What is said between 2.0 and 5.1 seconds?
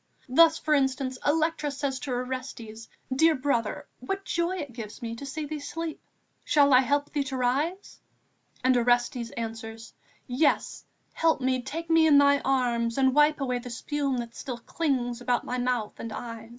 Orestes: 'Dear brother, what joy it gave